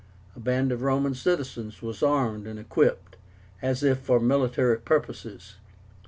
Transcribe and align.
A 0.35 0.39
band 0.39 0.71
of 0.71 0.81
Roman 0.81 1.13
citizens 1.13 1.83
was 1.83 2.01
armed 2.01 2.47
and 2.47 2.57
equipped, 2.57 3.17
as 3.61 3.83
if 3.83 3.99
for 3.99 4.19
military 4.19 4.79
purposes. 4.79 5.57